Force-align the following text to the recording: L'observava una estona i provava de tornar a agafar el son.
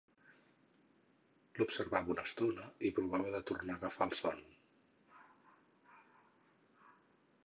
L'observava 1.57 2.11
una 2.13 2.23
estona 2.29 2.65
i 2.89 2.93
provava 2.99 3.33
de 3.35 3.41
tornar 3.51 3.75
a 3.75 3.79
agafar 3.81 4.07
el 4.09 4.15
son. 4.23 4.41